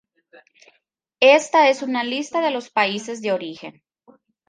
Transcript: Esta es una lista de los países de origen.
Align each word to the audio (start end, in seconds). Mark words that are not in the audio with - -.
Esta 1.19 1.69
es 1.69 1.83
una 1.83 2.03
lista 2.03 2.41
de 2.41 2.49
los 2.49 2.71
países 2.71 3.21
de 3.21 3.33
origen. 3.33 3.83